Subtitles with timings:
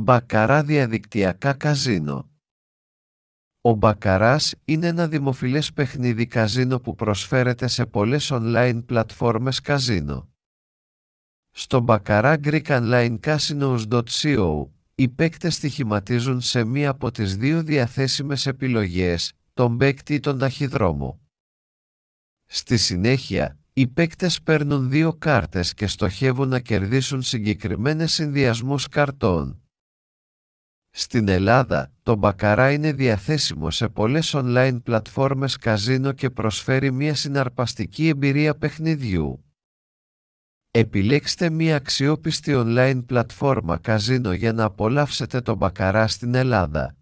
[0.00, 2.30] Μπακαρά διαδικτυακά καζίνο
[3.60, 10.28] Ο Μπακαράς είναι ένα δημοφιλές παιχνίδι καζίνο που προσφέρεται σε πολλές online πλατφόρμες καζίνο.
[11.50, 19.32] Στο Μπακαρά Greek Online Casinos.co οι παίκτες στοιχηματίζουν σε μία από τις δύο διαθέσιμες επιλογές,
[19.54, 21.20] τον παίκτη ή τον ταχυδρόμο.
[22.46, 29.60] Στη συνέχεια, οι παίκτες παίρνουν δύο κάρτες και στοχεύουν να κερδίσουν συγκεκριμένες συνδυασμούς καρτών.
[31.00, 38.08] Στην Ελλάδα, το Μπακαρά είναι διαθέσιμο σε πολλές online πλατφόρμες καζίνο και προσφέρει μια συναρπαστική
[38.08, 39.44] εμπειρία παιχνιδιού.
[40.70, 46.96] Επιλέξτε μια αξιόπιστη online πλατφόρμα καζίνο για να απολαύσετε το Μπακαρά στην Ελλάδα.